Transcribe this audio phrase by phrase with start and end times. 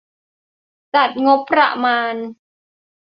[0.93, 2.15] จัดงบประมาณ